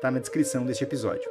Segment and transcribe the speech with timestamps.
[0.00, 1.28] está na descrição deste episódio.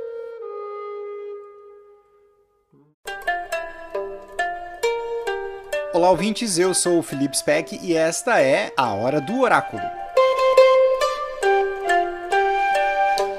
[5.92, 9.82] Olá, ouvintes, eu sou o Felipe Speck e esta é a Hora do Oráculo.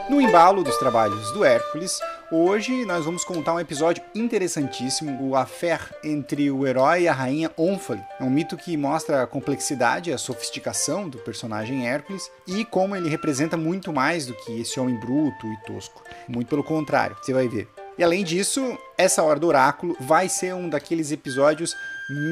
[0.08, 5.80] No embalo dos trabalhos do Hércules, hoje nós vamos contar um episódio interessantíssimo, o affair
[6.04, 8.02] entre o herói e a rainha Ônfale.
[8.18, 13.08] É um mito que mostra a complexidade, a sofisticação do personagem Hércules e como ele
[13.08, 16.02] representa muito mais do que esse homem bruto e tosco.
[16.28, 17.68] Muito pelo contrário, você vai ver.
[17.98, 21.74] E além disso, essa hora do oráculo vai ser um daqueles episódios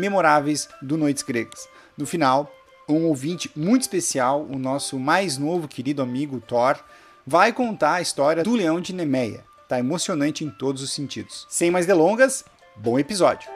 [0.00, 1.68] memoráveis do Noites Gregas.
[1.96, 2.50] No final,
[2.88, 6.78] um ouvinte muito especial, o nosso mais novo querido amigo Thor,
[7.26, 9.47] vai contar a história do leão de Nemeia.
[9.68, 11.46] Tá emocionante em todos os sentidos.
[11.46, 12.42] Sem mais delongas,
[12.74, 13.50] bom episódio.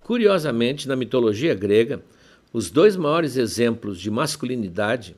[0.00, 2.04] Curiosamente, na mitologia grega,
[2.52, 5.16] os dois maiores exemplos de masculinidade,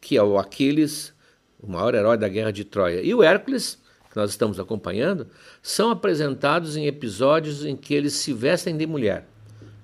[0.00, 1.12] que é o Aquiles,
[1.58, 3.76] o maior herói da guerra de Troia, e o Hércules,
[4.08, 5.26] que nós estamos acompanhando,
[5.60, 9.26] são apresentados em episódios em que eles se vestem de mulher.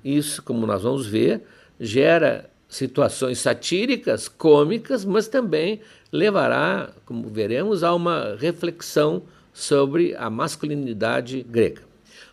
[0.05, 1.42] Isso, como nós vamos ver,
[1.80, 5.80] gera situações satíricas, cômicas, mas também
[6.12, 11.83] levará, como veremos, a uma reflexão sobre a masculinidade grega.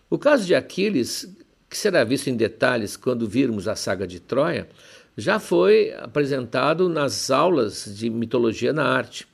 [0.09, 1.27] O caso de Aquiles,
[1.67, 4.69] que será visto em detalhes quando virmos a saga de Troia,
[5.17, 9.27] já foi apresentado nas aulas de mitologia na arte.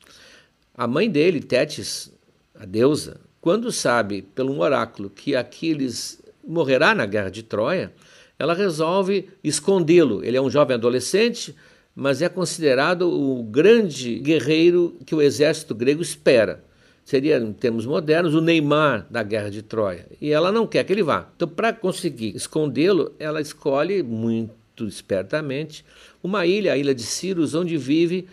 [0.74, 2.12] A mãe dele, Tétis,
[2.56, 7.92] a deusa, quando sabe pelo um oráculo que Aquiles morrerá na guerra de Troia,
[8.38, 10.24] ela resolve escondê-lo.
[10.24, 11.56] Ele é um jovem adolescente,
[11.96, 16.64] mas é considerado o grande guerreiro que o exército grego espera.
[17.06, 20.08] Seria, em termos modernos, o Neymar da guerra de Troia.
[20.22, 21.30] E ela não quer que ele vá.
[21.36, 25.84] Então, para conseguir escondê-lo, ela escolhe muito espertamente
[26.24, 28.28] uma ilha, a ilha de Cirus, onde vive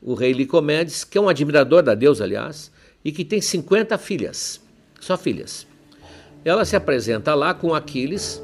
[0.00, 2.72] o rei Licomedes, que é um admirador da deusa, aliás,
[3.04, 4.60] e que tem 50 filhas,
[5.00, 5.66] só filhas.
[6.44, 8.42] Ela se apresenta lá com Aquiles,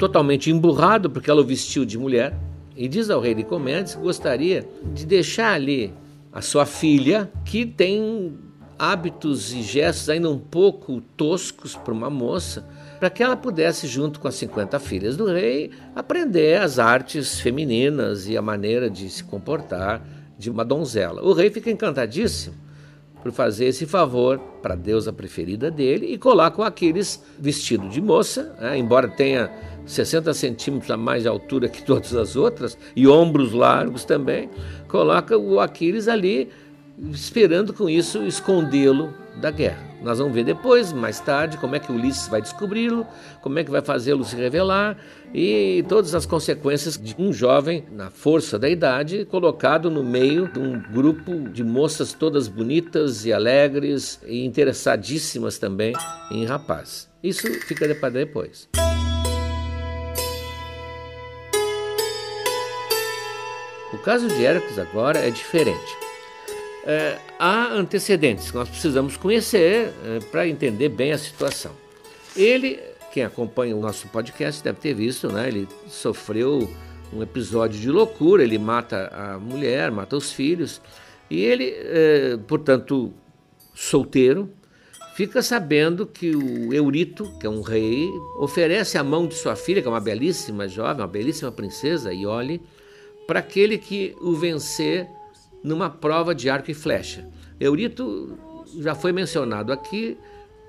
[0.00, 2.34] totalmente emburrado, porque ela o vestiu de mulher,
[2.74, 5.92] e diz ao rei Licomedes que gostaria de deixar ali
[6.32, 8.34] a sua filha, que tem
[8.78, 12.66] hábitos e gestos ainda um pouco toscos para uma moça,
[12.98, 18.26] para que ela pudesse, junto com as 50 filhas do rei, aprender as artes femininas
[18.26, 20.02] e a maneira de se comportar
[20.38, 21.22] de uma donzela.
[21.22, 22.54] O rei fica encantadíssimo
[23.22, 28.00] por fazer esse favor para a deusa preferida dele e coloca o Aquiles vestido de
[28.00, 29.50] moça, né, embora tenha
[29.86, 34.48] 60 centímetros a mais de altura que todas as outras, e ombros largos também,
[34.88, 36.48] coloca o Aquiles ali,
[37.10, 39.90] esperando com isso escondê-lo da guerra.
[40.02, 43.06] Nós vamos ver depois, mais tarde, como é que Ulisses vai descobri-lo,
[43.42, 44.96] como é que vai fazê-lo se revelar
[45.34, 50.58] e todas as consequências de um jovem, na força da idade, colocado no meio de
[50.58, 55.92] um grupo de moças todas bonitas e alegres e interessadíssimas também
[56.30, 57.08] em rapaz.
[57.22, 58.68] Isso fica para depois.
[63.92, 66.09] O caso de Hércules agora é diferente.
[66.84, 71.72] É, há antecedentes que nós precisamos conhecer é, para entender bem a situação.
[72.34, 72.80] Ele,
[73.12, 75.48] quem acompanha o nosso podcast deve ter visto, né?
[75.48, 76.70] Ele sofreu
[77.12, 80.80] um episódio de loucura, ele mata a mulher, mata os filhos,
[81.28, 83.12] e ele, é, portanto,
[83.74, 84.50] solteiro,
[85.14, 89.82] fica sabendo que o Eurito, que é um rei, oferece a mão de sua filha,
[89.82, 92.62] que é uma belíssima jovem, uma belíssima princesa, Iole,
[93.26, 95.08] para aquele que o vencer
[95.62, 97.26] numa prova de arco e flecha.
[97.58, 98.38] Eurito
[98.78, 100.16] já foi mencionado aqui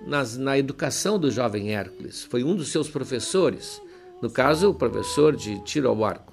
[0.05, 3.81] nas, na educação do jovem Hércules, foi um dos seus professores,
[4.21, 6.31] no caso, o professor de tiro ao arco.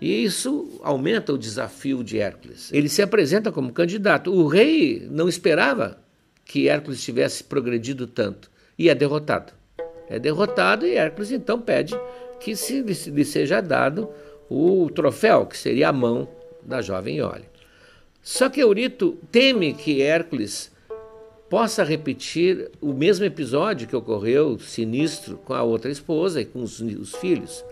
[0.00, 2.70] E isso aumenta o desafio de Hércules.
[2.72, 4.32] Ele se apresenta como candidato.
[4.32, 5.98] O rei não esperava
[6.44, 9.52] que Hércules tivesse progredido tanto e é derrotado.
[10.08, 11.98] é derrotado e Hércules então pede
[12.38, 14.08] que se lhe seja dado
[14.50, 16.28] o troféu, que seria a mão
[16.62, 17.53] da jovem Iole.
[18.24, 20.72] Só que Eurito teme que Hércules
[21.50, 26.80] possa repetir o mesmo episódio que ocorreu sinistro com a outra esposa e com os,
[26.80, 27.62] os filhos.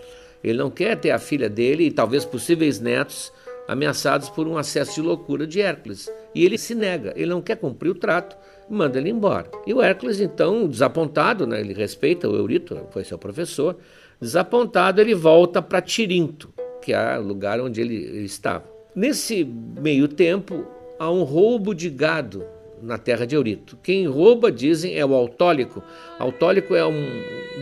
[0.44, 3.32] Ele não quer ter a filha dele e talvez possíveis netos
[3.66, 6.12] ameaçados por um acesso de loucura de Hércules.
[6.34, 8.36] E ele se nega, ele não quer cumprir o trato,
[8.68, 9.50] manda ele embora.
[9.66, 13.78] E o Hércules, então, desapontado, né, ele respeita o Eurito, foi seu professor,
[14.20, 16.52] desapontado, ele volta para Tirinto,
[16.82, 18.71] que é o lugar onde ele, ele estava.
[18.94, 20.66] Nesse meio tempo,
[20.98, 22.44] há um roubo de gado
[22.82, 23.78] na terra de Eurito.
[23.82, 25.82] Quem rouba, dizem, é o Autólico.
[26.18, 27.06] Autólico é um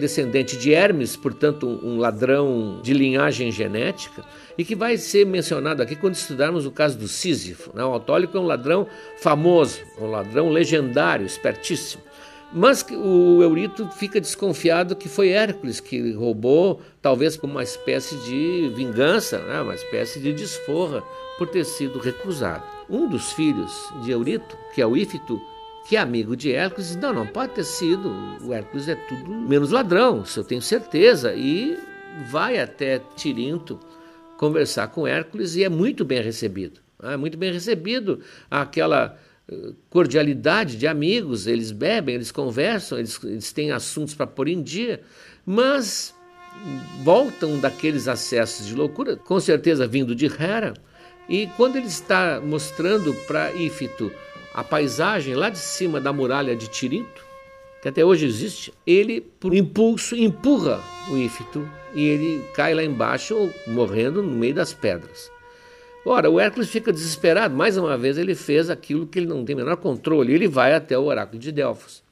[0.00, 4.24] descendente de Hermes, portanto, um ladrão de linhagem genética,
[4.58, 7.70] e que vai ser mencionado aqui quando estudarmos o caso do Sísifo.
[7.74, 7.84] Né?
[7.84, 8.86] O Autólico é um ladrão
[9.18, 12.02] famoso, um ladrão legendário, espertíssimo.
[12.52, 18.72] Mas o Eurito fica desconfiado que foi Hércules que roubou, talvez como uma espécie de
[18.74, 19.60] vingança, né?
[19.60, 21.02] uma espécie de desforra
[21.38, 22.64] por ter sido recusado.
[22.88, 25.40] Um dos filhos de Eurito, que é o Ífito,
[25.88, 28.12] que é amigo de Hércules, diz, não, não pode ter sido,
[28.42, 31.78] o Hércules é tudo menos ladrão, isso eu tenho certeza, e
[32.30, 33.78] vai até Tirinto
[34.36, 36.80] conversar com Hércules e é muito bem recebido.
[37.02, 38.20] É muito bem recebido
[38.50, 39.16] aquela
[39.88, 45.00] cordialidade de amigos, eles bebem, eles conversam, eles, eles têm assuntos para pôr em dia,
[45.44, 46.14] mas
[47.02, 50.74] voltam daqueles acessos de loucura, com certeza vindo de Hera,
[51.28, 54.12] e quando ele está mostrando para Ífito
[54.52, 57.24] a paisagem lá de cima da muralha de Tirinto,
[57.80, 63.50] que até hoje existe, ele, por impulso, empurra o Ífito e ele cai lá embaixo,
[63.66, 65.30] morrendo no meio das pedras.
[66.04, 69.54] Ora, o Hércules fica desesperado, mais uma vez ele fez aquilo que ele não tem
[69.54, 72.02] o menor controle, ele vai até o oráculo de Delfos,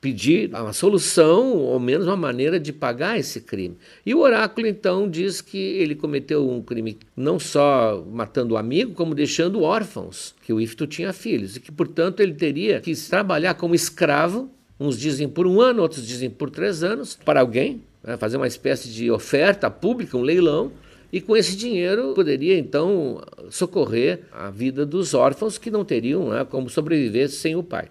[0.00, 3.76] pedir uma solução, ou menos uma maneira de pagar esse crime.
[4.04, 8.94] E o oráculo então diz que ele cometeu um crime não só matando o amigo,
[8.94, 13.54] como deixando órfãos, que o Ifto tinha filhos, e que, portanto, ele teria que trabalhar
[13.54, 18.16] como escravo, uns dizem por um ano, outros dizem por três anos, para alguém, né,
[18.16, 20.72] fazer uma espécie de oferta pública, um leilão,
[21.12, 26.44] e com esse dinheiro poderia então socorrer a vida dos órfãos que não teriam né,
[26.44, 27.88] como sobreviver sem o pai.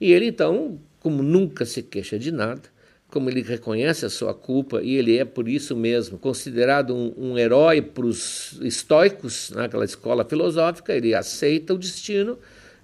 [0.00, 2.62] E ele então, como nunca se queixa de nada,
[3.08, 7.38] como ele reconhece a sua culpa e ele é por isso mesmo considerado um, um
[7.38, 12.38] herói para os estoicos naquela escola filosófica, ele aceita o destino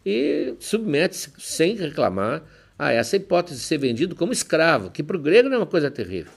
[0.07, 2.45] e submete-se sem reclamar
[2.79, 5.67] a essa hipótese de ser vendido como escravo, que para o grego não é uma
[5.67, 6.33] coisa terrível.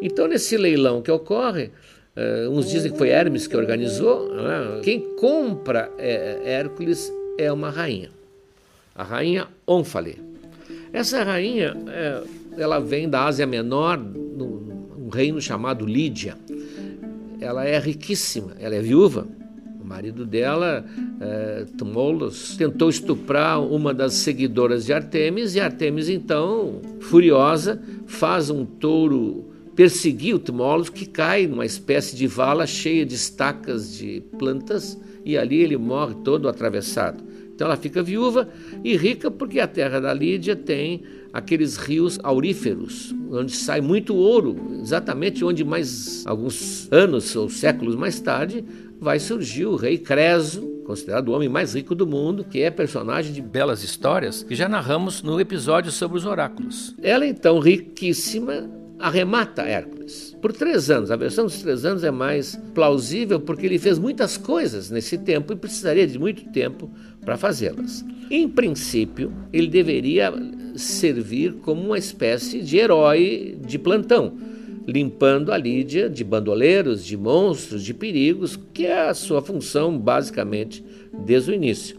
[0.00, 1.70] Então, nesse leilão que ocorre,
[2.16, 4.80] uh, uns dizem que foi Hermes que organizou, né?
[4.82, 8.10] quem compra é, Hércules é uma rainha,
[8.94, 10.20] a rainha Onfale.
[10.92, 12.22] Essa rainha, é,
[12.56, 16.36] ela vem da Ásia Menor, num reino chamado Lídia.
[17.40, 19.26] Ela é riquíssima, ela é viúva.
[19.80, 20.84] O marido dela,
[21.20, 21.64] é,
[22.56, 30.34] tentou estuprar uma das seguidoras de Artemis e Artemis, então, furiosa, faz um touro perseguir
[30.34, 35.60] o Tmolus, que cai numa espécie de vala cheia de estacas de plantas, e ali
[35.60, 37.22] ele morre todo atravessado.
[37.54, 38.48] Então ela fica viúva
[38.82, 44.56] e rica porque a terra da Lídia tem aqueles rios auríferos, onde sai muito ouro,
[44.82, 48.64] exatamente onde mais alguns anos ou séculos mais tarde
[48.98, 53.32] vai surgir o rei Creso, considerado o homem mais rico do mundo, que é personagem
[53.32, 56.96] de belas histórias que já narramos no episódio sobre os oráculos.
[57.00, 61.10] Ela então riquíssima arremata Hércules por três anos.
[61.10, 65.52] A versão dos três anos é mais plausível porque ele fez muitas coisas nesse tempo
[65.52, 66.90] e precisaria de muito tempo
[67.24, 68.04] para fazê-las.
[68.30, 70.32] Em princípio, ele deveria
[70.74, 74.36] servir como uma espécie de herói de plantão,
[74.86, 80.84] limpando a Lídia de bandoleiros, de monstros, de perigos, que é a sua função basicamente
[81.26, 81.98] desde o início.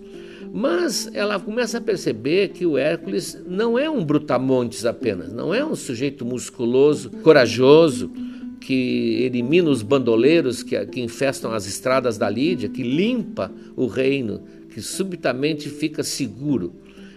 [0.52, 5.64] Mas ela começa a perceber que o Hércules não é um brutamontes apenas, não é
[5.64, 8.12] um sujeito musculoso, corajoso,
[8.60, 14.44] que elimina os bandoleiros que, que infestam as estradas da Lídia, que limpa o reino,
[14.70, 16.74] que subitamente fica seguro.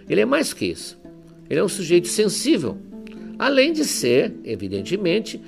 [0.09, 0.97] Ele é mais que isso.
[1.49, 2.77] Ele é um sujeito sensível,
[3.37, 5.41] além de ser, evidentemente,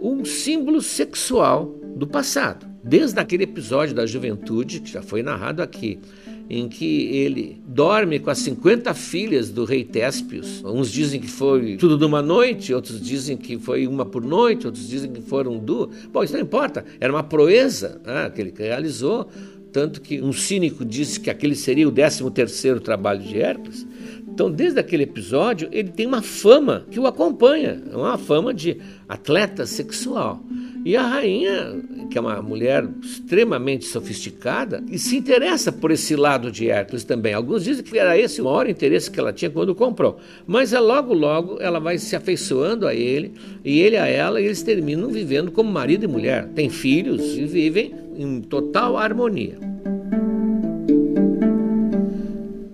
[0.00, 2.66] um símbolo sexual do passado.
[2.82, 6.00] Desde aquele episódio da juventude, que já foi narrado aqui,
[6.48, 10.62] em que ele dorme com as 50 filhas do rei Téspios.
[10.64, 14.88] Uns dizem que foi tudo numa noite, outros dizem que foi uma por noite, outros
[14.88, 15.90] dizem que foram duas.
[16.12, 19.28] Bom, isso não importa, era uma proeza né, que ele realizou,
[19.72, 23.86] tanto que um cínico disse que aquele seria o 13 terceiro trabalho de Hércules.
[24.32, 29.66] Então, desde aquele episódio, ele tem uma fama que o acompanha, uma fama de atleta
[29.66, 30.42] sexual.
[30.84, 36.50] E a rainha, que é uma mulher extremamente sofisticada, e se interessa por esse lado
[36.50, 37.34] de Hércules também.
[37.34, 40.18] Alguns dizem que era esse o maior interesse que ela tinha quando comprou.
[40.46, 43.32] Mas é logo, logo ela vai se afeiçoando a ele,
[43.64, 46.48] e ele a ela, e eles terminam vivendo como marido e mulher.
[46.48, 49.56] Têm filhos e vivem em total harmonia.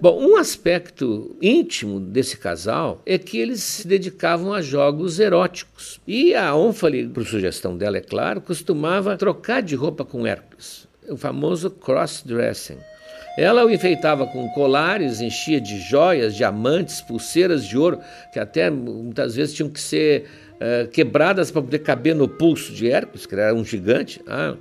[0.00, 6.00] Bom, um aspecto íntimo desse casal é que eles se dedicavam a jogos eróticos.
[6.06, 11.16] E a Onfale, por sugestão dela, é claro, costumava trocar de roupa com Hércules, o
[11.16, 12.78] famoso cross-dressing.
[13.36, 17.98] Ela o enfeitava com colares, enchia de joias, diamantes, pulseiras de ouro,
[18.32, 22.88] que até muitas vezes tinham que ser uh, quebradas para poder caber no pulso de
[22.88, 24.20] Hércules, que era um gigante.
[24.28, 24.54] Ah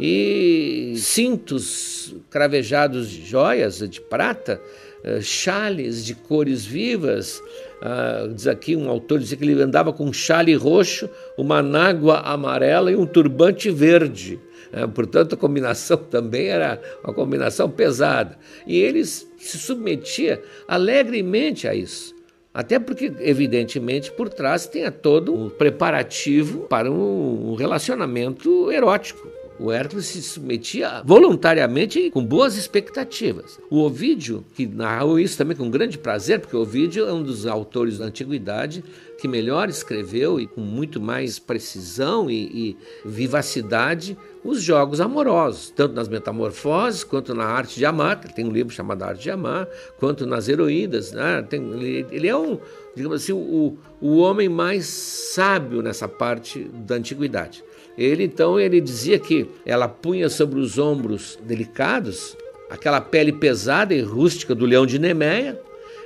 [0.00, 4.60] e cintos cravejados de joias de prata,
[5.04, 7.42] eh, chales de cores vivas.
[7.80, 12.20] Ah, diz aqui um autor diz que ele andava com um chale roxo, uma nágua
[12.20, 14.38] amarela e um turbante verde.
[14.72, 18.38] É, portanto, a combinação também era uma combinação pesada.
[18.66, 22.14] E ele se submetia alegremente a isso.
[22.54, 29.31] Até porque, evidentemente, por trás tem todo um preparativo para um relacionamento erótico.
[29.62, 33.60] O Hércules se submetia voluntariamente com boas expectativas.
[33.70, 37.46] O Ovídio, que narrou isso também com grande prazer, porque o Ovídio é um dos
[37.46, 38.82] autores da antiguidade
[39.20, 45.94] que melhor escreveu e com muito mais precisão e, e vivacidade os jogos amorosos, tanto
[45.94, 49.68] nas metamorfoses quanto na arte de amar, que tem um livro chamado Arte de Amar,
[49.96, 51.12] quanto nas heroínas.
[51.12, 51.40] Né?
[51.48, 52.58] Tem, ele, ele, é um,
[52.96, 57.62] digamos assim, o, o homem mais sábio nessa parte da antiguidade.
[57.96, 62.36] Ele então ele dizia que ela punha sobre os ombros delicados
[62.72, 65.60] aquela pele pesada e rústica do leão de Nemeia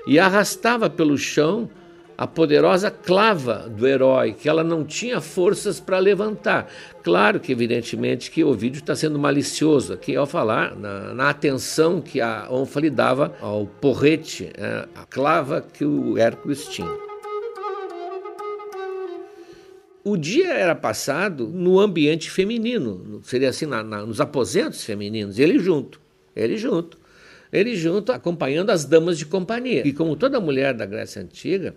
[0.04, 1.70] e arrastava pelo chão
[2.18, 6.66] a poderosa clava do herói, que ela não tinha forças para levantar.
[7.04, 12.00] Claro que, evidentemente, que o vídeo está sendo malicioso aqui ao falar na, na atenção
[12.00, 17.05] que a Onfa lhe dava ao porrete, é, a clava que o Hércules tinha.
[20.08, 25.58] O dia era passado no ambiente feminino, seria assim, na, na, nos aposentos femininos, ele
[25.58, 26.00] junto,
[26.36, 26.96] ele junto,
[27.52, 29.84] ele junto, acompanhando as damas de companhia.
[29.84, 31.74] E como toda mulher da Grécia Antiga,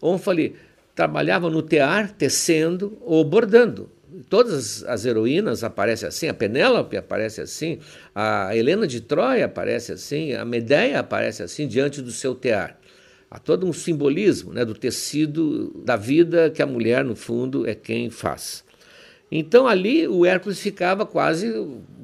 [0.00, 0.56] Onfale
[0.94, 3.90] trabalhava no tear, tecendo ou bordando.
[4.30, 7.78] Todas as heroínas aparecem assim, a Penélope aparece assim,
[8.14, 12.79] a Helena de Troia aparece assim, a Medeia aparece assim diante do seu tear.
[13.30, 17.74] Há todo um simbolismo né, do tecido da vida que a mulher, no fundo, é
[17.74, 18.64] quem faz.
[19.30, 21.46] Então ali o Hércules ficava quase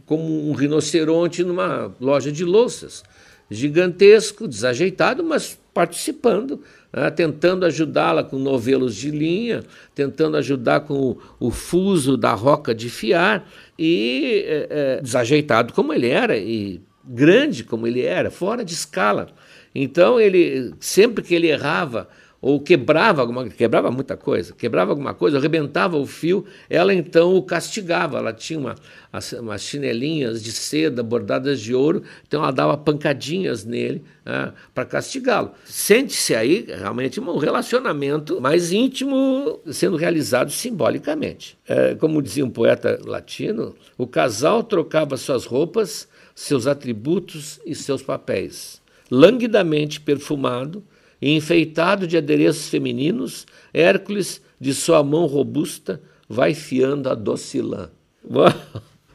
[0.05, 3.03] como um rinoceronte numa loja de louças,
[3.51, 9.65] gigantesco, desajeitado, mas participando, né, tentando ajudá-la com novelos de linha,
[9.95, 15.93] tentando ajudar com o, o fuso da roca de fiar, e é, é, desajeitado como
[15.93, 19.29] ele era, e grande como ele era, fora de escala.
[19.75, 22.09] Então ele sempre que ele errava
[22.41, 27.43] ou quebrava alguma quebrava muita coisa, quebrava alguma coisa, arrebentava o fio, ela então o
[27.43, 28.19] castigava.
[28.19, 28.75] Ela tinha uma,
[29.41, 35.53] umas chinelinhas de seda bordadas de ouro, então ela dava pancadinhas nele né, para castigá-lo.
[35.65, 41.59] Sente-se aí realmente um relacionamento mais íntimo sendo realizado simbolicamente.
[41.67, 46.07] É, como dizia um poeta latino, o casal trocava suas roupas,
[46.37, 50.85] seus atributos e seus papéis languidamente perfumado
[51.21, 57.91] e enfeitado de adereços femininos, Hércules, de sua mão robusta, vai fiando a docilã.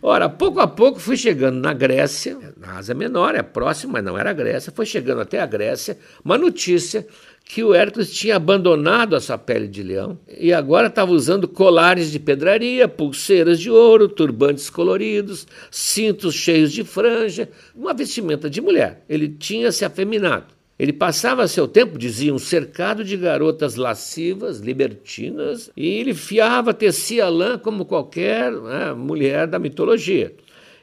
[0.04, 4.18] Ora, pouco a pouco fui chegando na Grécia, na Ásia Menor, é próximo, mas não
[4.18, 7.06] era a Grécia, foi chegando até a Grécia, uma notícia
[7.54, 12.10] que o Hércules tinha abandonado a sua pele de leão e agora estava usando colares
[12.10, 19.04] de pedraria, pulseiras de ouro, turbantes coloridos, cintos cheios de franja, uma vestimenta de mulher.
[19.10, 20.46] Ele tinha se afeminado.
[20.80, 27.58] Ele passava seu tempo, diziam, cercado de garotas lascivas, libertinas, e ele fiava, tecia lã
[27.58, 30.34] como qualquer né, mulher da mitologia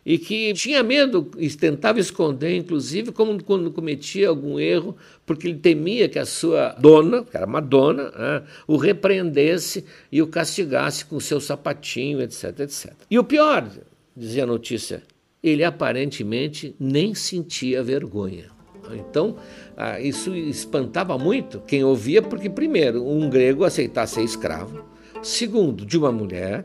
[0.08, 4.96] e que tinha medo e tentava esconder, inclusive, como quando cometia algum erro,
[5.26, 10.22] porque ele temia que a sua dona, que era uma dona, né, o repreendesse e
[10.22, 12.94] o castigasse com seu sapatinho, etc, etc.
[13.10, 13.70] E o pior,
[14.16, 15.02] dizia a notícia,
[15.42, 18.46] ele aparentemente nem sentia vergonha.
[18.94, 19.36] Então,
[19.76, 24.86] ah, isso espantava muito quem ouvia, porque, primeiro, um grego aceitasse ser escravo,
[25.22, 26.64] segundo, de uma mulher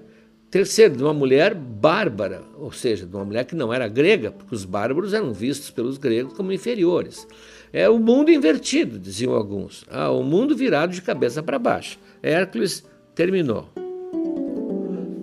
[0.53, 4.53] Terceiro, de uma mulher bárbara, ou seja, de uma mulher que não era grega, porque
[4.53, 7.27] os bárbaros eram vistos pelos gregos como inferiores.
[7.74, 9.83] É o mundo invertido, diziam alguns.
[9.89, 11.98] Ah, o mundo virado de cabeça para baixo.
[12.22, 13.67] Hércules terminou.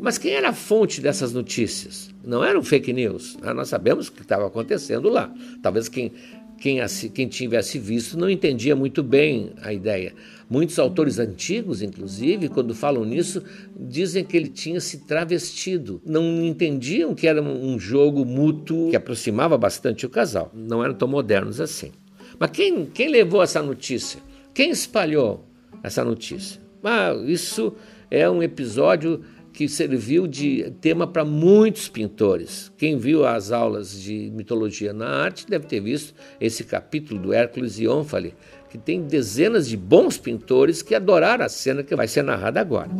[0.01, 2.11] Mas quem era a fonte dessas notícias?
[2.25, 3.39] Não eram fake news.
[3.41, 5.33] Ah, nós sabemos o que estava acontecendo lá.
[5.63, 6.13] Talvez quem,
[6.61, 6.79] quem,
[7.15, 10.13] quem tivesse visto não entendia muito bem a ideia.
[10.49, 13.43] Muitos autores antigos, inclusive, quando falam nisso,
[13.75, 16.03] dizem que ele tinha se travestido.
[16.05, 20.53] Não entendiam que era um jogo mútuo que aproximava bastante o casal.
[20.55, 21.93] Não eram tão modernos assim.
[22.39, 24.21] Mas quem, quem levou essa notícia?
[24.53, 25.47] Quem espalhou
[25.83, 26.61] essa notícia?
[26.85, 27.73] Ah, isso
[28.11, 29.23] é um episódio
[29.53, 32.73] que serviu de tema para muitos pintores.
[32.77, 37.79] Quem viu as aulas de mitologia na arte deve ter visto esse capítulo do Hércules
[37.79, 38.35] e Ônfale,
[38.69, 42.91] que tem dezenas de bons pintores que adoraram a cena que vai ser narrada agora.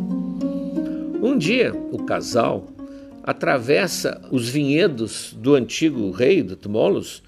[1.21, 2.67] Um dia, o casal
[3.23, 7.23] atravessa os vinhedos do antigo rei, do Tmolos,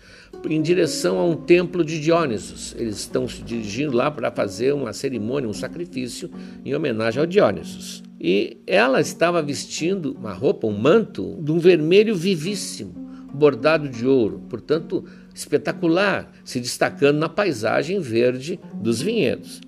[0.49, 2.75] em direção a um templo de Diónisos.
[2.77, 6.29] Eles estão se dirigindo lá para fazer uma cerimônia, um sacrifício
[6.65, 8.03] em homenagem ao Diónisos.
[8.25, 12.93] E ela estava vestindo uma roupa, um manto, de um vermelho vivíssimo,
[13.33, 15.03] bordado de ouro, portanto
[15.35, 19.59] espetacular, se destacando na paisagem verde dos vinhedos.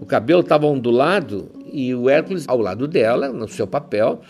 [0.00, 4.20] O cabelo estava ondulado e o Hércules, ao lado dela, no seu papel,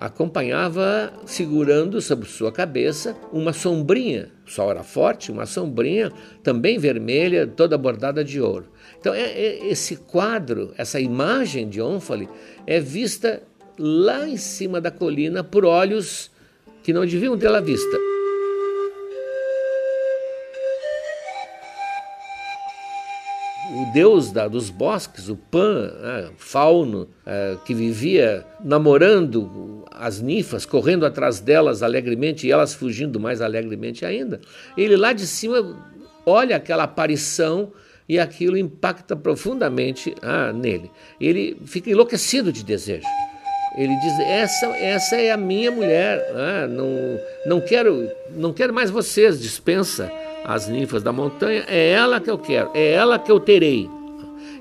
[0.00, 4.30] acompanhava segurando sobre sua cabeça uma sombrinha.
[4.46, 6.10] O sol era forte, uma sombrinha
[6.42, 8.66] também vermelha, toda bordada de ouro.
[8.98, 12.30] Então, é, é, esse quadro, essa imagem de Ônfale,
[12.66, 13.42] é vista
[13.78, 16.30] lá em cima da colina por olhos
[16.82, 17.96] que não deviam tê-la vista.
[23.92, 31.04] Deus da, dos bosques, o Pan, né, fauno, é, que vivia namorando as ninfas, correndo
[31.04, 34.40] atrás delas alegremente e elas fugindo mais alegremente ainda,
[34.76, 35.76] ele lá de cima
[36.24, 37.72] olha aquela aparição
[38.08, 40.90] e aquilo impacta profundamente ah, nele.
[41.20, 43.06] Ele fica enlouquecido de desejo.
[43.76, 46.18] Ele diz: essa, essa é a minha mulher.
[46.34, 49.40] Ah, não, não quero, não quero mais vocês.
[49.40, 50.10] Dispensa
[50.44, 53.88] as ninfas da montanha, é ela que eu quero, é ela que eu terei.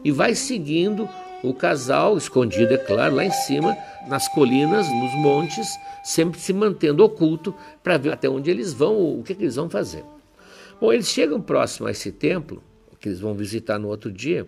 [0.03, 1.07] E vai seguindo
[1.43, 5.67] o casal, escondido, é claro, lá em cima, nas colinas, nos montes,
[6.03, 9.69] sempre se mantendo oculto para ver até onde eles vão, o que, que eles vão
[9.69, 10.03] fazer.
[10.79, 12.63] Bom, eles chegam próximo a esse templo,
[12.99, 14.47] que eles vão visitar no outro dia,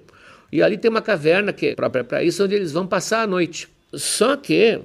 [0.52, 3.28] e ali tem uma caverna que é própria para isso, onde eles vão passar a
[3.28, 3.70] noite.
[3.94, 4.82] Só que,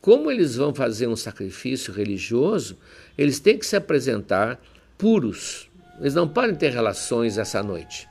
[0.00, 2.76] como eles vão fazer um sacrifício religioso,
[3.16, 4.60] eles têm que se apresentar
[4.98, 5.68] puros,
[6.00, 8.08] eles não podem ter relações essa noite.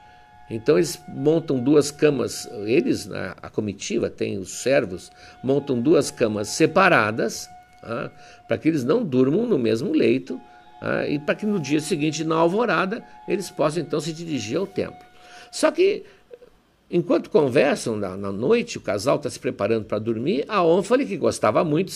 [0.49, 5.11] Então eles montam duas camas, eles, né, a comitiva, tem os servos,
[5.43, 7.49] montam duas camas separadas,
[7.81, 8.11] ah,
[8.47, 10.39] para que eles não durmam no mesmo leito
[10.81, 14.67] ah, e para que no dia seguinte, na alvorada, eles possam então se dirigir ao
[14.67, 15.05] templo.
[15.49, 16.03] Só que,
[16.91, 21.17] enquanto conversam na, na noite, o casal está se preparando para dormir, a Onfale, que
[21.17, 21.91] gostava muito,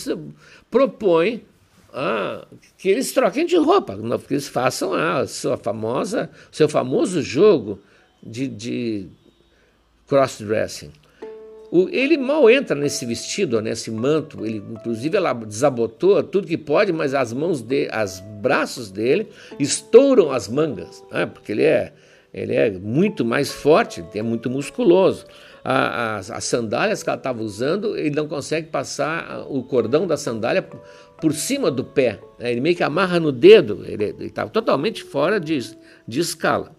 [0.70, 1.44] propõe
[1.92, 2.46] ah,
[2.76, 3.96] que eles troquem de roupa,
[4.26, 7.80] que eles façam a sua famosa, seu famoso jogo
[8.22, 9.06] de, de
[10.06, 10.90] cross-dressing.
[11.90, 17.14] ele mal entra nesse vestido, nesse manto, ele inclusive ela desabotou tudo que pode, mas
[17.14, 21.26] as mãos dele, os braços dele estouram as mangas, né?
[21.26, 21.92] porque ele é,
[22.32, 25.26] ele é muito mais forte, é muito musculoso.
[25.64, 30.66] As, as sandálias que ela estava usando, ele não consegue passar o cordão da sandália
[31.20, 32.20] por cima do pé.
[32.38, 32.52] Né?
[32.52, 35.58] Ele meio que amarra no dedo, ele estava totalmente fora de,
[36.06, 36.74] de escala.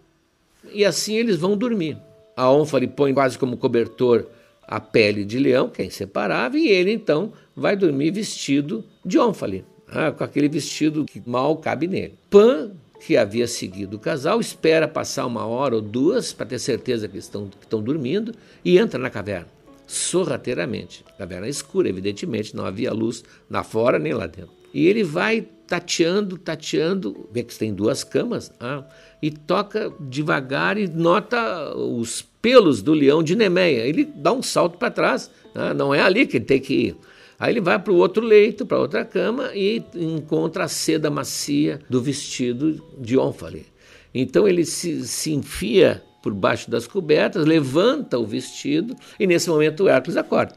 [0.72, 1.98] E assim eles vão dormir.
[2.36, 4.28] A Onfale põe quase como cobertor
[4.64, 9.66] a pele de leão, que é inseparável, e ele então vai dormir vestido de Onfale,
[9.92, 10.12] né?
[10.12, 12.14] com aquele vestido que mal cabe nele.
[12.30, 12.72] Pan,
[13.06, 17.18] que havia seguido o casal, espera passar uma hora ou duas para ter certeza que
[17.18, 19.59] estão, que estão dormindo e entra na caverna
[19.90, 21.04] sorrateiramente.
[21.18, 24.52] Caverna é escura, evidentemente, não havia luz lá fora nem lá dentro.
[24.72, 28.84] E ele vai tateando, tateando, vê que tem duas camas, ah,
[29.22, 33.82] e toca devagar e nota os pelos do leão de Nemeia.
[33.82, 36.96] Ele dá um salto para trás, ah, não é ali que ele tem que ir.
[37.40, 41.80] Aí ele vai para o outro leito, para outra cama e encontra a seda macia
[41.90, 43.66] do vestido de Onfale.
[44.14, 49.84] Então ele se, se enfia por baixo das cobertas, levanta o vestido e nesse momento
[49.84, 50.56] o Hércules acorda.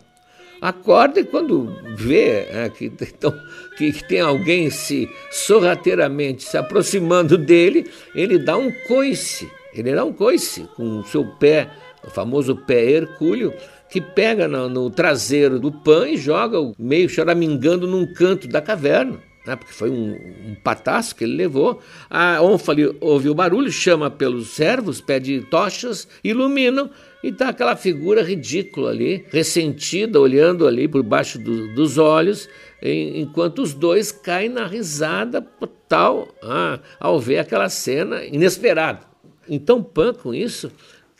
[0.60, 3.34] Acorda e quando vê é, que, então,
[3.76, 10.04] que, que, tem alguém se sorrateiramente se aproximando dele, ele dá um coice, ele dá
[10.04, 11.68] um coice com o seu pé,
[12.06, 13.52] o famoso pé hercúleo,
[13.90, 18.62] que pega no, no traseiro do pão e joga o meio choramingando num canto da
[18.62, 19.18] caverna.
[19.46, 20.12] Né, porque foi um,
[20.46, 21.80] um pataço que ele levou.
[22.08, 26.90] A Onfale ouve o barulho, chama pelos servos, pede tochas, iluminam
[27.22, 32.48] e está aquela figura ridícula ali, ressentida, olhando ali por baixo do, dos olhos,
[32.80, 39.00] em, enquanto os dois caem na risada total ah, ao ver aquela cena inesperada.
[39.48, 40.70] Então Pan, com isso,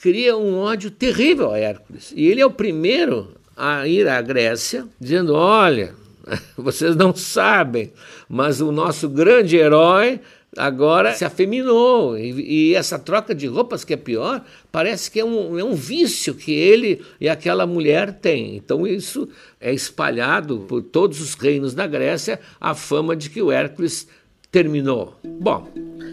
[0.00, 2.12] cria um ódio terrível a Hércules.
[2.16, 5.94] E ele é o primeiro a ir à Grécia, dizendo: olha,
[6.56, 7.92] vocês não sabem,
[8.28, 10.20] mas o nosso grande herói
[10.56, 12.18] agora se afeminou.
[12.18, 15.74] E, e, essa troca de roupas, que é pior, parece que é um, é um
[15.74, 18.56] vício que ele e aquela mulher têm.
[18.56, 19.28] Então, isso
[19.60, 24.06] é espalhado por todos os reinos da Grécia a fama de que o Hércules
[24.52, 25.18] terminou.
[25.24, 25.66] Bom,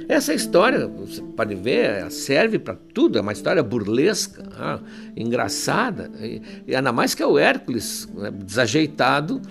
[0.07, 4.79] essa história, você pode ver, serve para tudo, é uma história burlesca, ah,
[5.15, 9.41] engraçada, e, e ainda mais que é o Hércules, né, desajeitado,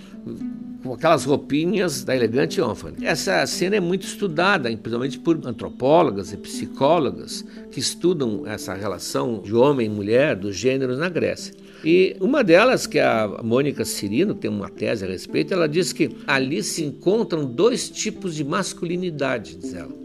[0.83, 2.95] com aquelas roupinhas da elegante ônfale.
[3.01, 9.53] Essa cena é muito estudada, principalmente por antropólogas e psicólogas que estudam essa relação de
[9.53, 11.53] homem e mulher, dos gêneros na Grécia.
[11.83, 15.93] E uma delas, que é a Mônica Cirino, tem uma tese a respeito, ela diz
[15.93, 19.97] que ali se encontram dois tipos de masculinidade, diz ela.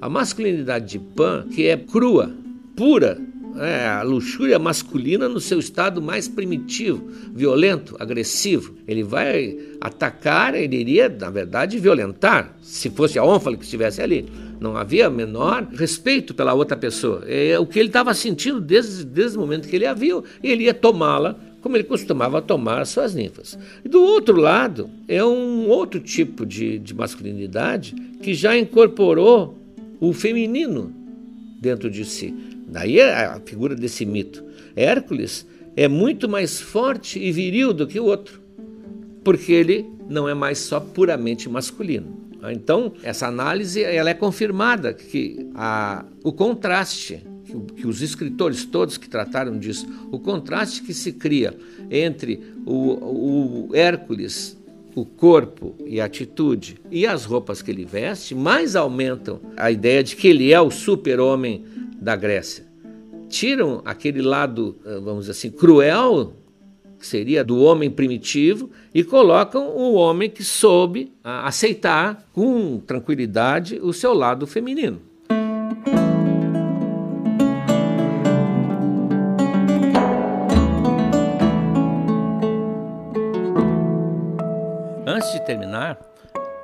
[0.00, 2.34] A masculinidade de Pan, que é crua,
[2.74, 3.20] pura,
[3.58, 8.74] é, a luxúria masculina no seu estado mais primitivo, violento, agressivo.
[8.86, 14.26] Ele vai atacar, ele iria, na verdade, violentar, se fosse a ônfale que estivesse ali.
[14.60, 17.24] Não havia menor respeito pela outra pessoa.
[17.26, 20.50] É o que ele estava sentindo desde, desde o momento que ele a viu, e
[20.50, 23.58] ele ia tomá-la como ele costumava tomar suas ninfas.
[23.84, 29.58] E do outro lado, é um outro tipo de, de masculinidade que já incorporou
[30.00, 30.92] o feminino
[31.60, 32.34] dentro de si.
[32.70, 34.44] Daí a figura desse mito.
[34.76, 38.40] Hércules é muito mais forte e viril do que o outro,
[39.24, 42.18] porque ele não é mais só puramente masculino.
[42.50, 48.96] Então, essa análise ela é confirmada que a, o contraste que, que os escritores todos
[48.96, 51.54] que trataram disso, o contraste que se cria
[51.90, 54.58] entre o, o Hércules
[54.94, 60.02] o corpo e a atitude e as roupas que ele veste mais aumentam a ideia
[60.02, 61.64] de que ele é o super-homem
[62.00, 62.64] da Grécia.
[63.28, 66.34] Tiram aquele lado, eh, vamos dizer assim, cruel,
[66.98, 73.92] que seria do homem primitivo, e colocam o homem que soube aceitar com tranquilidade o
[73.92, 75.00] seu lado feminino.
[85.06, 85.98] Antes de terminar,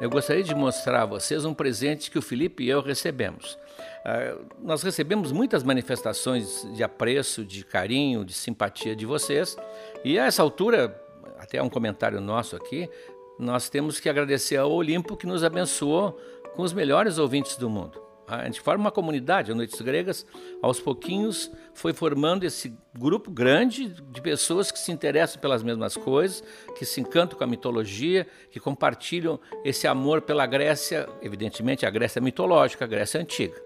[0.01, 3.59] eu gostaria de mostrar a vocês um presente que o Felipe e eu recebemos.
[4.07, 9.57] Uh, nós recebemos muitas manifestações de apreço, de carinho, de simpatia de vocês,
[10.05, 10.97] e a essa altura,
[11.41, 12.89] até um comentário nosso aqui,
[13.37, 16.13] nós temos que agradecer ao Olimpo que nos abençoou
[16.55, 18.01] com os melhores ouvintes do mundo.
[18.29, 20.25] A gente forma uma comunidade, a Noites Gregas,
[20.63, 26.43] aos pouquinhos foi formando esse grupo grande de pessoas que se interessam pelas mesmas coisas,
[26.77, 32.21] que se encantam com a mitologia, que compartilham esse amor pela Grécia, evidentemente a Grécia
[32.21, 33.66] mitológica, a Grécia antiga.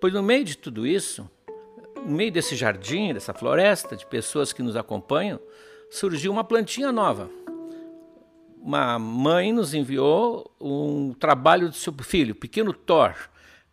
[0.00, 1.28] Pois no meio de tudo isso,
[1.96, 5.40] no meio desse jardim, dessa floresta de pessoas que nos acompanham,
[5.90, 7.30] surgiu uma plantinha nova.
[8.60, 13.14] Uma mãe nos enviou um trabalho do seu filho, pequeno Thor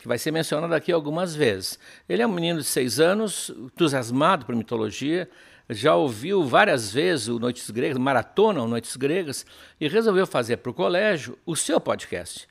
[0.06, 1.80] que vai ser mencionado aqui algumas vezes.
[2.08, 5.28] Ele é um menino de seis anos, entusiasmado por mitologia,
[5.68, 9.48] já ouviu várias vezes o Noites Gregas, maratona o Noites Gregas,
[9.82, 12.48] e resolveu fazer para o colégio o seu podcast,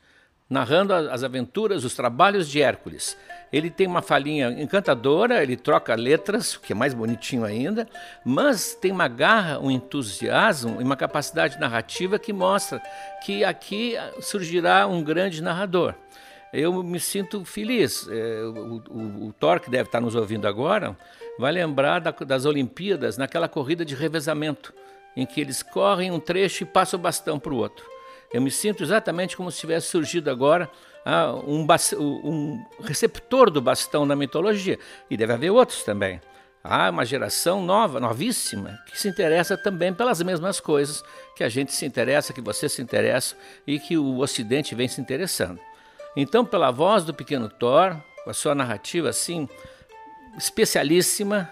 [0.49, 3.17] narrando as aventuras, os trabalhos de Hércules.
[3.53, 7.89] Ele tem uma falinha encantadora, ele troca letras, o que é mais bonitinho ainda,
[8.25, 12.83] mas tem uma garra, um entusiasmo e uma capacidade narrativa que mostra
[13.25, 15.95] que aqui surgirá um grande narrador
[16.55, 18.07] eu me sinto feliz.
[18.09, 20.97] É, o, o, o, Thor, que deve estar nos ouvindo agora,
[21.37, 24.73] vai lembrar da, das Olimpíadas, naquela corrida de revezamento,
[25.17, 27.85] em que eles correm um trecho e passam o bastão para o outro.
[28.35, 30.69] Eu me sinto exatamente como se tivesse surgido agora
[31.05, 31.65] ah, um,
[32.01, 34.77] um receptor do bastão na mitologia.
[35.09, 36.21] E deve haver outros também.
[36.65, 41.05] Há uma geração nova, novíssima, que se interessa também pelas mesmas coisas
[41.37, 45.01] que a gente se interessa, que você se interessa e que o Ocidente vem se
[45.01, 45.61] interessando.
[46.17, 49.49] Então, pela voz do pequeno Thor, com a sua narrativa assim
[50.37, 51.49] especialíssima,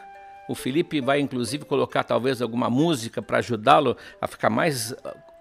[0.48, 4.92] o Felipe vai inclusive colocar talvez alguma música para ajudá-lo a ficar mais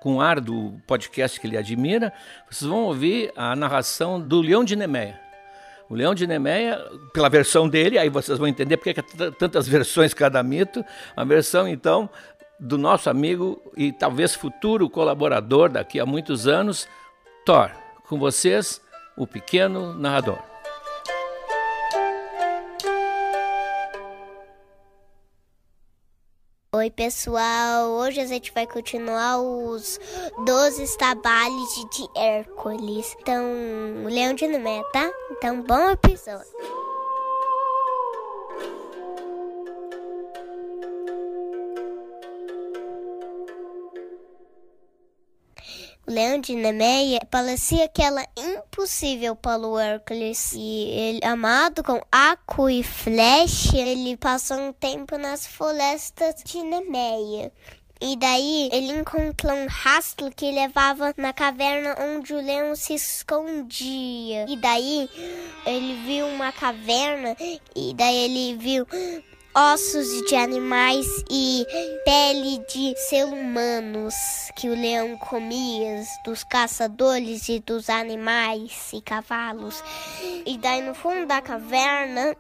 [0.02, 2.12] com ar do podcast que ele admira.
[2.50, 5.22] Vocês vão ouvir a narração do Leão de Nemeia.
[5.88, 6.84] O Leão de Nemeia,
[7.14, 10.84] pela versão dele, aí vocês vão entender porque é tantas versões cada mito.
[11.16, 12.10] A versão, então,
[12.60, 16.88] do nosso amigo e talvez futuro colaborador daqui a muitos anos,
[17.46, 17.70] Thor.
[18.10, 18.82] Com vocês,
[19.16, 20.51] o pequeno narrador.
[26.74, 27.90] Oi, pessoal!
[27.90, 30.00] Hoje a gente vai continuar os
[30.46, 33.14] 12 trabalhos de Hércules.
[33.20, 33.44] Então,
[34.06, 35.12] leão de Numé, tá?
[35.32, 36.48] Então, bom episódio!
[46.12, 50.52] Leão de Nemeia parecia aquela impossível para o Hércules.
[50.54, 57.52] E ele, amado com arco e flecha, ele passou um tempo nas florestas de Nemeia.
[58.04, 64.46] E daí ele encontrou um rastro que levava na caverna onde o leão se escondia.
[64.50, 65.08] E daí
[65.68, 67.38] ele viu uma caverna
[67.76, 68.88] e daí ele viu
[69.54, 71.66] ossos de animais e
[72.06, 74.16] pele de seres humanos
[74.56, 79.84] que o leão comia, dos caçadores e dos animais e cavalos.
[80.46, 82.36] E daí no fundo da caverna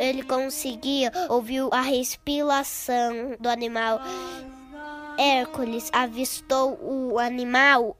[0.00, 4.00] ele conseguia ouvir a respiração do animal.
[5.18, 7.96] Hércules avistou o animal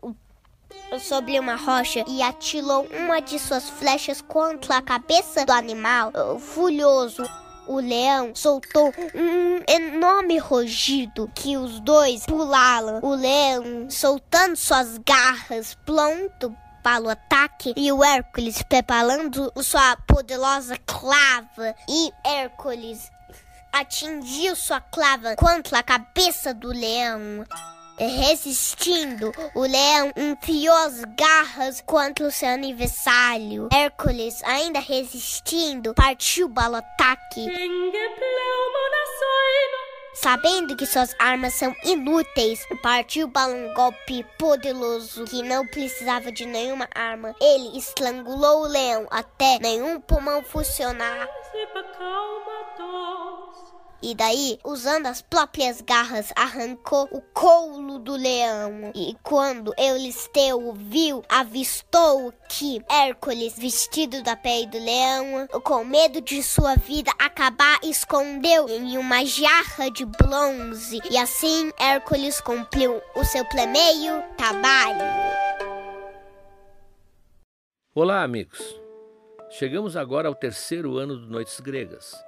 [1.01, 6.13] sobre uma rocha e atirou uma de suas flechas contra a cabeça do animal.
[6.39, 7.25] Furioso,
[7.69, 13.01] o leão soltou um enorme rugido que os dois pularam.
[13.03, 20.77] O leão soltando suas garras, pronto para o ataque e o Hércules preparando sua poderosa
[20.87, 23.11] clava e Hércules
[23.73, 27.45] atingiu sua clava contra a cabeça do leão.
[27.99, 33.69] Resistindo, o leão enfiou as garras contra o seu aniversário.
[33.73, 37.47] Hércules, ainda resistindo, partiu para o ataque.
[40.15, 46.45] Sabendo que suas armas são inúteis, partiu para um golpe poderoso que não precisava de
[46.45, 47.35] nenhuma arma.
[47.41, 51.29] Ele estrangulou o leão até nenhum pulmão funcionar.
[54.01, 58.93] E daí, usando as próprias garras, arrancou o couro do leão.
[58.95, 66.43] E quando Euristeu viu, avistou que Hércules, vestido da pele do leão, com medo de
[66.45, 71.01] sua vida acabar, escondeu em uma jarra de bronze.
[71.11, 75.03] E assim Hércules cumpriu o seu plemeio trabalho.
[77.93, 78.81] Olá, amigos.
[79.51, 82.28] Chegamos agora ao terceiro ano do Noites Gregas.